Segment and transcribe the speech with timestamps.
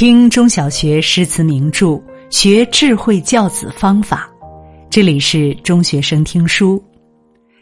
[0.00, 4.26] 听中小学诗词名著，学智慧教子方法。
[4.88, 6.82] 这里是中学生听书。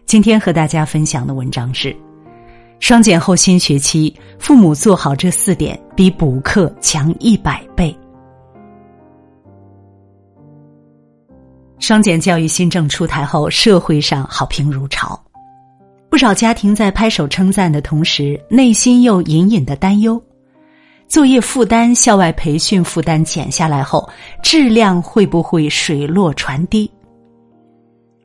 [0.07, 1.93] 今天和大家分享的文章是：
[2.79, 7.93] 双减后新学期，父母做好这四点，比补课强一百倍。
[11.81, 15.21] 双减教育新政出台后，社会上好评如潮，
[16.09, 20.23] 不少家庭在拍手称赞的同时，内心又隐隐的担忧。
[21.09, 24.07] 作业负担、校外培训负担减下来后，
[24.43, 26.89] 质量会不会水落船低？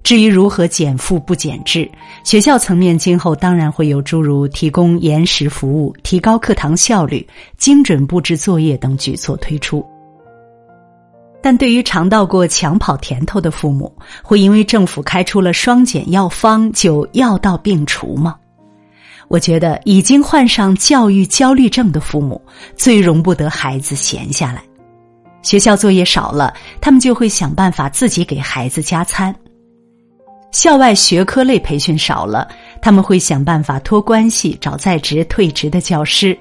[0.03, 1.89] 至于如何减负不减质，
[2.25, 7.25] 学校层面今后当然会有诸如提供延时服务、提高课堂效率、
[7.57, 9.83] 精准布置作业等举措推出。
[11.41, 13.89] 但对于尝到过抢跑甜头的父母，
[14.21, 18.35] 会因为政府开出了双减药方就药到病除吗？
[19.27, 22.41] 我觉得已经患上教育焦虑症的父母
[22.75, 24.63] 最容不得孩子闲下来。
[25.41, 29.33] 学校作业少了，他们就会想办法自己给孩子加餐；
[30.51, 32.47] 校外学科类培训少了，
[32.81, 36.37] 他们会想办法托关系找在职退职的教师，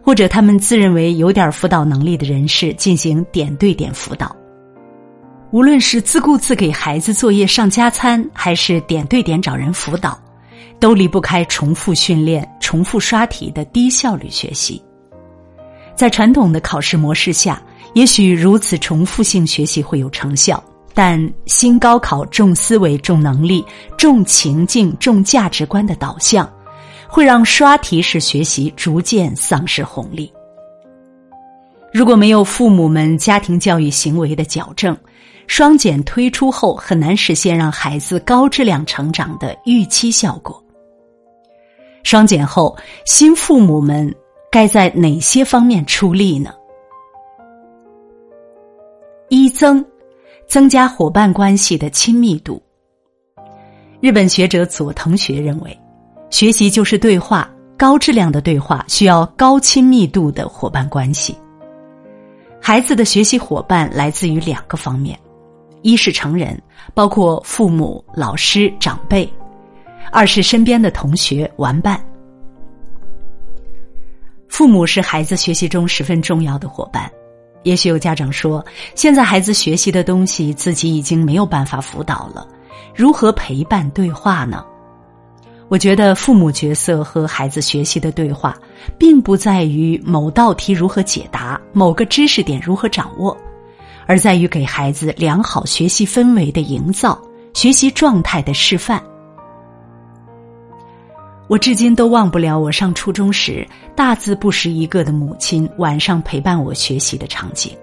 [0.00, 4.34] 或者他们自认为有点辅导能力的人士进行点对点辅导。
[5.50, 10.16] 无论是自顾自给孩子作业上加餐，还是点对点找人辅导。
[10.84, 14.84] 都离不开重复训练、重复刷题的低效率学习。
[15.94, 17.62] 在传统的考试模式下，
[17.94, 23.64] 也许如此重复性学习会有成效，但新高考重思维、重能力、
[23.96, 26.46] 重情境、重价值观的导向，
[27.08, 30.30] 会让刷题式学习逐渐丧失红利。
[31.94, 34.94] 如果没有父母们家庭教育行为的矫正，
[35.46, 40.62] 双减推出后很难实现让孩子高质量成长的预期效果。
[42.04, 44.14] 双减后，新父母们
[44.52, 46.54] 该在哪些方面出力呢？
[49.30, 49.84] 一增，
[50.46, 52.62] 增加伙伴关系的亲密度。
[54.00, 55.76] 日本学者佐藤学认为，
[56.28, 61.34] 学习就是对话，高质量的对话需要高亲密度的伙伴关系。
[62.60, 65.18] 孩子的学习伙伴来自于两个方面：
[65.80, 66.60] 一是成人，
[66.92, 69.26] 包括父母、老师、长辈。
[70.14, 72.00] 二是身边的同学玩伴，
[74.46, 77.10] 父母是孩子学习中十分重要的伙伴。
[77.64, 78.64] 也许有家长说，
[78.94, 82.46] 现在孩子学习的东西自己已经没有办法辅导了，
[82.94, 84.64] 如何陪伴对话呢？
[85.66, 88.56] 我觉得父母角色和孩子学习的对话，
[88.96, 93.36] 并不在于某道题如何解答，某个知识点如何掌握，
[94.06, 97.20] 而在于给孩子良好学习氛围的营造，
[97.52, 99.02] 学习状态的示范。
[101.46, 107.76] 我至今都忘不了我上初中时大字不识一个的母亲晚上陪伴我学习的场景。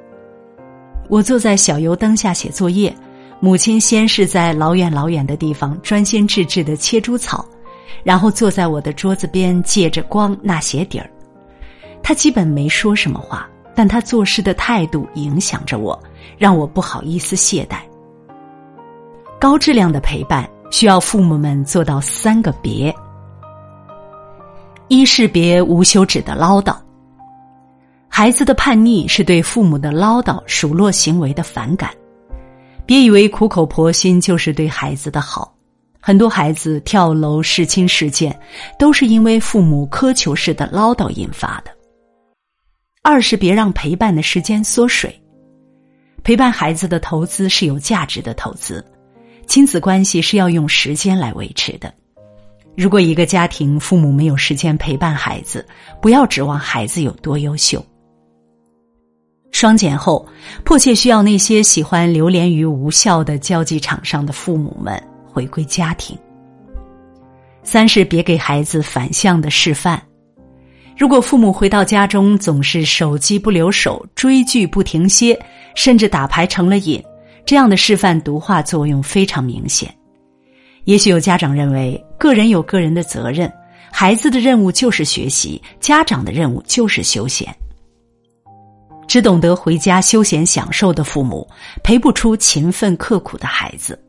[1.07, 2.93] 我坐在小油灯下写作业，
[3.39, 7.45] 母亲先是在老远老远的地方专心致志的切猪草，
[8.03, 11.07] 然后坐在我的桌子边借着光纳鞋底儿。
[12.01, 16.01] 她基本没说什么话，但她做事的态度影响着我，
[16.37, 17.77] 让我不好意思懈怠。
[19.39, 22.93] 高质量的陪伴需要父母们做到三个别。
[24.91, 26.75] 一是别无休止的唠叨。
[28.09, 31.91] 孩子的叛逆是对父母的唠叨、数落行为的反感。
[32.85, 35.55] 别以为苦口婆心就是对孩子的好，
[36.01, 38.37] 很多孩子跳楼、弑亲事件，
[38.77, 41.71] 都是因为父母苛求式的唠叨引发的。
[43.01, 45.17] 二是别让陪伴的时间缩水。
[46.21, 48.85] 陪伴孩子的投资是有价值的投资，
[49.47, 51.93] 亲子关系是要用时间来维持的。
[52.75, 55.65] 如果一个家庭父母没有时间陪伴孩子，
[56.01, 57.83] 不要指望孩子有多优秀。
[59.51, 60.25] 双减后，
[60.63, 66.17] 迫切需要那些喜欢流连于无效的交际场上的父母们回归家庭。
[67.61, 70.01] 三是别给孩子反向的示范。
[70.97, 75.37] 如果父母回到家中总是手机不留手、追剧不停歇，
[75.75, 77.03] 甚至打牌成了瘾，
[77.45, 79.93] 这样的示范毒化作用非常明显。
[80.85, 83.51] 也许有家长认为，个人有个人的责任，
[83.91, 87.51] 孩子的任务就是学习，家长的任务就是休闲。
[89.07, 91.49] 只懂得回家休闲享受的父母，
[91.83, 93.99] 陪不出勤奋刻苦的孩子。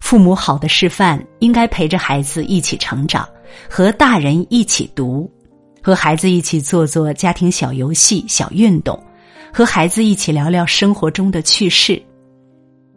[0.00, 3.28] 父母好的示范，应该陪着孩子一起成长，
[3.70, 5.30] 和大人一起读，
[5.80, 9.00] 和孩子一起做做家庭小游戏、小运动，
[9.52, 12.02] 和孩子一起聊聊生活中的趣事。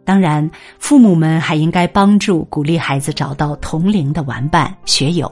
[0.04, 5.30] 当然，父母们还应该帮助鼓励孩子找到同龄的玩伴、学友，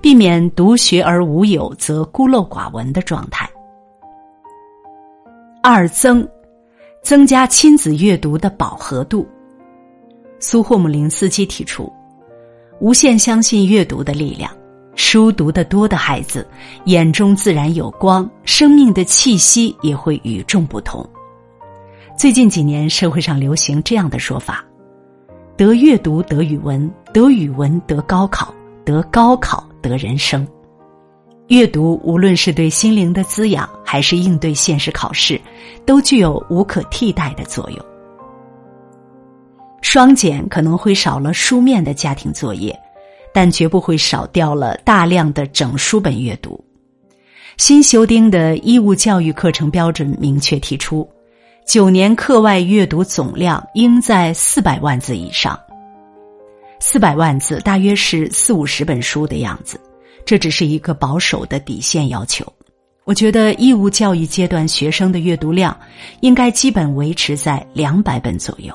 [0.00, 3.48] 避免独学而无友则孤陋寡闻的状态。
[5.62, 6.26] 二增，
[7.02, 9.26] 增加亲子阅读的饱和度。
[10.38, 11.92] 苏霍姆林斯基提出，
[12.78, 14.50] 无限相信阅读的力量。
[14.94, 16.46] 书读得多的孩子，
[16.86, 21.06] 眼中自然有光，生命的气息也会与众不同。
[22.16, 24.64] 最近几年，社会上流行这样的说法：
[25.54, 28.54] 得阅读得语文，得语文得高考，
[28.86, 30.46] 得高考得人生。
[31.48, 35.38] 阅读无论是对心灵的滋养，还是应对现实考试，
[35.84, 37.84] 都具有无可替代的作用。
[39.82, 42.74] 双减可能会少了书面的家庭作业。
[43.34, 46.58] 但绝不会少掉了大量的整书本阅读。
[47.58, 51.06] 新修订的义务教育课程标准明确提出，
[51.66, 55.58] 九年课外阅读总量应在四百万字以上。
[56.78, 59.80] 四百万字大约是四五十本书的样子，
[60.24, 62.46] 这只是一个保守的底线要求。
[63.02, 65.76] 我觉得义务教育阶段学生的阅读量
[66.20, 68.72] 应该基本维持在两百本左右。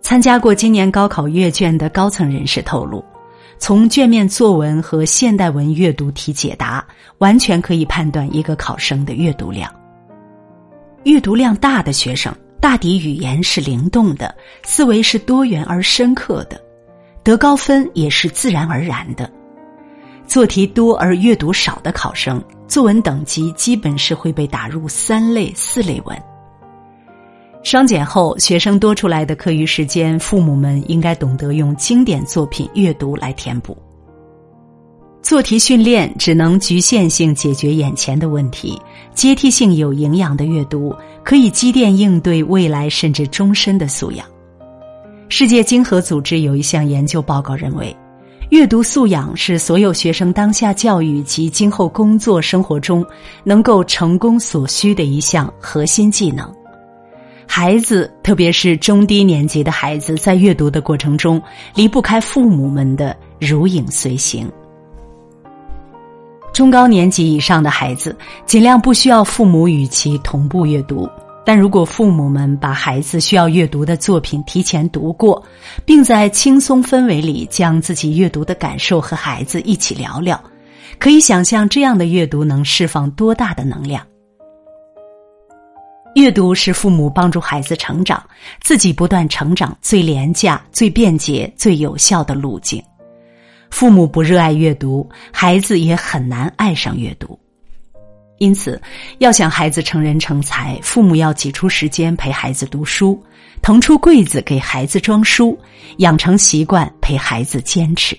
[0.00, 3.04] 参加过今年高考阅卷的高层人士透露，
[3.56, 6.84] 从卷面作文和现代文阅读题解答，
[7.18, 9.72] 完全可以判断一个考生的阅读量。
[11.04, 14.32] 阅读量大的学生，大抵语言是灵动的，
[14.62, 16.60] 思维是多元而深刻的，
[17.24, 19.28] 得高分也是自然而然的。
[20.28, 26.16] 做题多而阅读少的考生，作文等级基本是会被打入三类、四类文。
[27.64, 33.76] 双减后，学生多出来的课余时间，父母们应该懂得用经典作品阅读来填补。
[35.22, 38.76] 做题训练只能局限性解决眼前的问题，
[39.14, 40.92] 阶梯性有营养的阅读
[41.22, 44.26] 可以积淀应对未来甚至终身的素养。
[45.28, 47.96] 世界经合组织有一项研究报告认为，
[48.50, 53.06] 阅读素养是所有学生当下教育及今后工作生活中
[53.44, 56.52] 能够成功所需的一项核心技能。
[57.46, 61.40] 孩子，特别是中低年级的孩子，在阅读的过程中
[61.76, 64.50] 离不开父母们的如影随形。
[66.52, 68.14] 中高年级以上的孩子，
[68.44, 71.08] 尽量不需要父母与其同步阅读。
[71.44, 75.42] 但如果父母们把孩子需要阅读的作品提前读过，
[75.84, 80.40] 并在轻松氛围里将自己阅读的感受和孩子一起聊聊，
[80.98, 84.06] 可以想象这样的阅读能释放多大的能量。
[86.14, 88.22] 阅读是父母帮助孩子成长、
[88.60, 92.80] 自己不断成长最廉价、最便捷、最有效的路径。
[93.72, 97.36] 父母不热爱阅读，孩子也很难爱上阅读。
[98.36, 98.80] 因此，
[99.18, 103.20] 要想孩子成人成才，父母要挤出时间陪孩子读书，
[103.62, 105.58] 腾出柜子给孩子装书，
[105.98, 108.16] 养成习惯陪孩子坚持。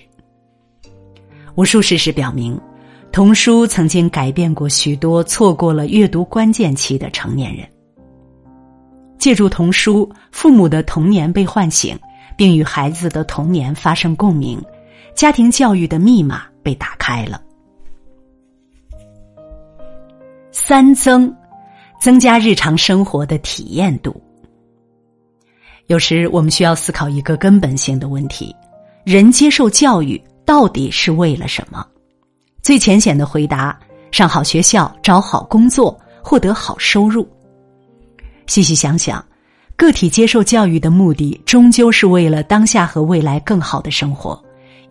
[1.54, 2.60] 无数事实表明，
[3.12, 7.64] 童书曾经改变过许多错过了阅读关键期的成年人。
[9.20, 11.96] 借助童书，父母的童年被唤醒，
[12.36, 14.60] 并与孩子的童年发生共鸣，
[15.14, 17.40] 家庭教育的密码被打开了。
[20.50, 21.34] 三增，
[22.00, 24.20] 增加日常生活的体验度。
[25.86, 28.54] 有时我们需要思考一个根本性的问题：
[29.04, 31.86] 人接受教育到底是为了什么？
[32.62, 33.78] 最浅显的回答：
[34.10, 37.28] 上好学校，找好工作，获得好收入。
[38.46, 39.24] 细细想想，
[39.76, 44.42] 个体接受教育的目的，终究是为了当下和未来更好的生活。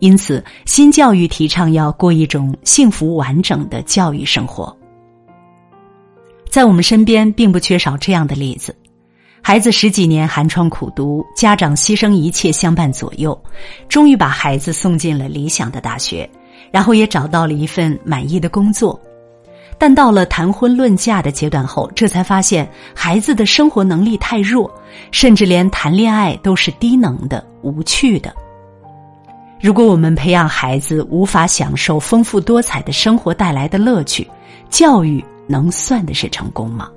[0.04, 4.76] 因此，新教育提倡要过一种幸福完整的教育生活。
[6.50, 8.76] 在我们身边，并不缺少这样的例子：
[9.40, 13.42] 孩子十几年寒窗苦读，家长牺牲一切相伴左右，
[13.88, 16.28] 终于把孩子送进了理想的大学，
[16.70, 19.00] 然后也找到了一份满意的工作。
[19.78, 24.70] 但到了谈婚论嫁的阶段后，这才发现孩子的生活能力太弱，
[25.12, 28.30] 甚至连谈恋爱都是低能的、无趣的。
[29.64, 34.30] 如果我们培养孩子无法享受丰富多彩的生活带来的乐趣，
[34.68, 36.90] 教育能算的是成功吗？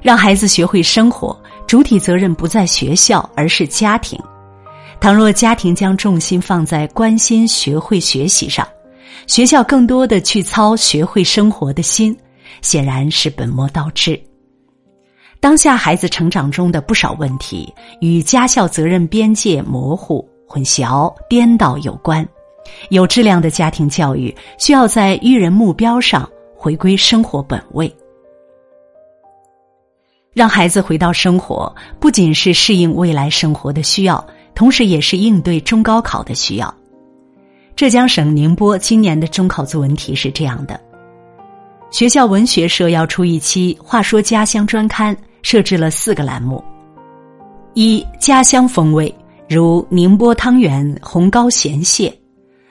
[0.00, 4.18] 让孩子学会生活，主体责任不在学校，而是家庭。
[4.98, 8.66] 倘若家庭将重心放在关心、学会学习上。
[9.26, 12.16] 学校更多的去操学会生活的心，
[12.62, 14.18] 显然是本末倒置。
[15.38, 22.28] 当下孩子成长中的不少问题与家校责任边界模糊、混淆、颠倒有关。
[22.90, 27.90] 有质量的家庭教育需要在育人目标上回归生活本位，
[30.34, 36.72] 让孩子回到生活，不仅是适应未来生活的需要，同时也是应对中高考的需要。
[37.74, 40.78] 浙江省宁波今年的中考作文题是这样的：
[41.90, 46.62] 学校文学社要出一期《话说家乡》专刊，设置了四个栏目：
[47.74, 49.12] 一、家乡风味，
[49.48, 52.10] 如宁波汤圆、红膏咸蟹；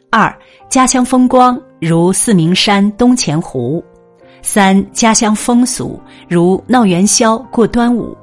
[0.10, 0.36] 二、
[0.70, 3.84] 家乡风光，如四明山、东钱湖；
[4.42, 8.16] 三、家乡风俗，如闹元宵、过端午；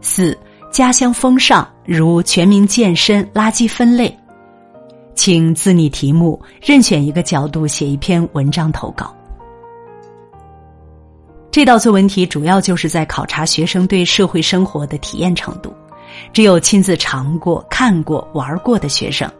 [0.00, 0.38] 四、
[0.70, 4.16] 家乡风尚，如全民健身、垃圾分类。
[5.14, 9.12] 请自拟题目，任选一个角度写一篇文章投稿。
[11.50, 15.72] 这道作文题主要就是在考察学生对社会生活的体验程度。
[16.32, 19.30] 只有亲自尝过、看过、玩过的学生，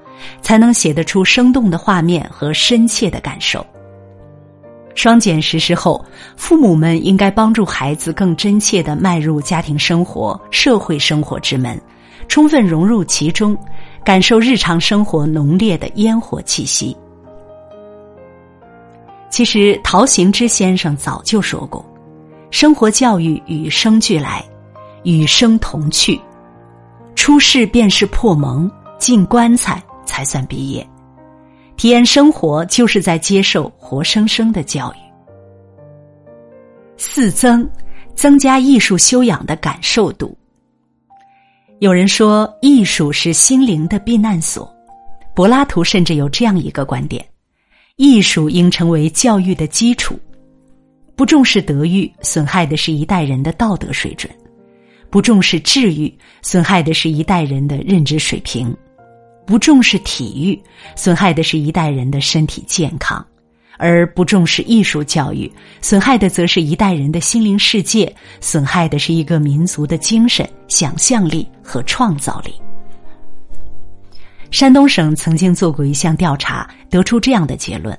[0.41, 3.65] 才能写得出生动的画面和深切的感受。
[4.95, 6.05] 双减实施后，
[6.37, 11.81] 父母们应该帮助孩子更真切的迈入家庭生活、社会生活之门，
[12.29, 13.57] 充分融入其中。
[14.05, 16.97] 感受日常生活浓烈的烟火气息。
[19.29, 21.85] 其实，陶行知先生早就说过
[22.53, 24.45] ：“生活教育与生俱来，
[25.03, 26.21] 与生同去。
[27.17, 30.87] 出世便是破蒙，进棺材才算毕业。
[31.77, 34.97] 体验生活，就是在接受活生生的教育。”
[36.97, 37.69] 四增，
[38.15, 40.37] 增加艺术修养的感受度。
[41.81, 44.73] 有人说，艺术是心灵的避难所。
[45.35, 47.23] 柏拉图甚至有这样一个观点：
[47.97, 50.19] 艺术应成为教育的基础。
[51.15, 54.31] 不重视德育，损害的是一代人的道德水准；
[55.11, 58.71] 不重视智育，损害的是一代人的认知水平；
[59.47, 60.61] 不重视体育，
[60.95, 63.25] 损害的是一代人的身体健康。
[63.79, 68.11] 而不重视艺术教育，损害的则是一代人的心灵世界，
[68.41, 72.55] 损害的是一个民族的精神、想象力和创造力。
[74.51, 77.95] 山东省曾经做过一项调查，得出这样的结论：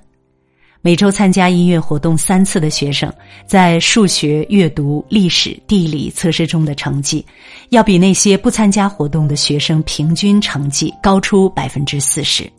[0.87, 3.11] 每周参加音乐活动三次的学生，
[3.45, 7.25] 在数学、阅读、历史、地理测试中的成绩，
[7.71, 12.49] 要比那些不参加活动的学生平均成绩高出百分之四十。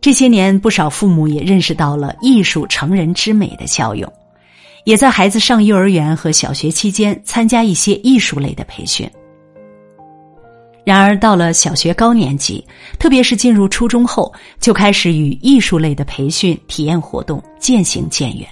[0.00, 4.12] 这些年，不少父母也认识到了艺术成人之美的效用，
[4.82, 9.08] 也在孩子上幼儿园和小学期间参加一些艺术类的培训。
[10.84, 12.62] 然而，到了小学高年级，
[12.98, 18.46] 特别是进入初中后，就开始与艺术类的培训、体验活动渐行渐远。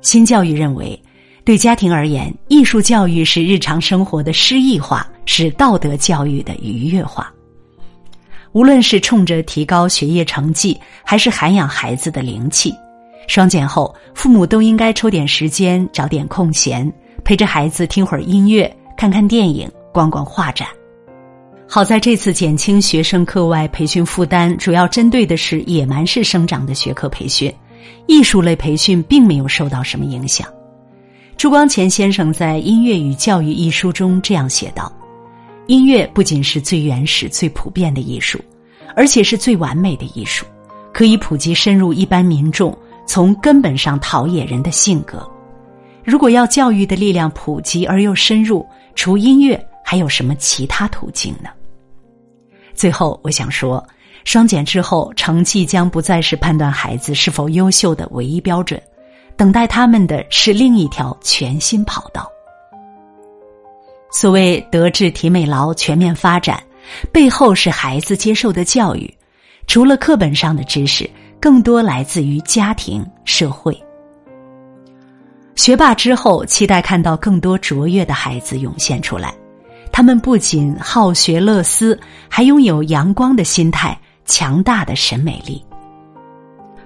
[0.00, 0.98] 新教育认为，
[1.44, 7.30] 对家庭而言，艺术教育是日常生活的诗意化，是道德教育的愉悦化。
[8.52, 12.74] 无论是冲着提高学业成绩，还是涵养孩子的灵气，
[13.28, 16.90] 双减后，父母都应该抽点时间，找点空闲，
[17.22, 20.66] 陪着孩子听会儿音乐，看看电影，逛逛画展。
[21.68, 27.52] 好在这次减轻学生课外培训负担，主要针对的是野蛮式生长的学科培训，
[28.06, 30.48] 艺术类培训并没有受到什么影响。
[31.36, 34.90] 朱光潜先生在《音乐与教育》一书中这样写道。
[35.66, 38.40] 音乐不仅是最原始、最普遍的艺术，
[38.94, 40.46] 而且是最完美的艺术，
[40.92, 42.74] 可以普及深入一般民众，
[43.06, 45.28] 从根本上陶冶人的性格。
[46.04, 51.50] 如果要教育的力量普及而又深入，除音乐还有什么其他途径呢？
[52.76, 53.84] 最后，我想说，
[54.24, 58.80] 双减之后，成绩将不再是判断孩子是否优秀的唯一标准，
[59.36, 62.30] 等待他们的是另一条全新跑道。
[64.12, 66.62] 所谓德智体美劳全面发展，
[67.10, 69.12] 背后是孩子接受的教育，
[69.66, 71.08] 除了课本上的知识，
[71.40, 73.76] 更多来自于家庭、社会。
[75.54, 79.34] 学霸之后，期待看到更多卓越的孩子涌现出来，
[79.96, 81.98] 他们不仅好学乐思，
[82.28, 85.64] 还拥有阳光的心态、强大的审美力。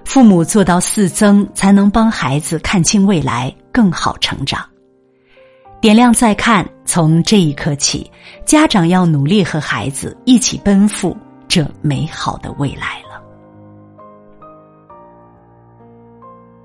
[0.05, 4.65] 父母做到四增，才能帮孩子看清未来，更好成长。
[5.81, 8.09] 点亮再看，从这一刻起，
[8.45, 11.13] 家长要努力和孩子一起奔赴
[11.49, 13.21] 这美好的未来了。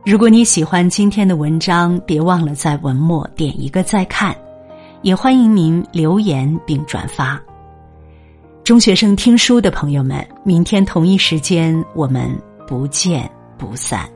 [0.05, 4.33] 如果你喜欢今天的文章，别忘了在文末点一个再看，
[5.03, 7.41] 也欢迎您留言并转发。
[8.65, 12.31] 中学生听书的朋友们，明天同一时间我们
[12.67, 14.16] 不见不散。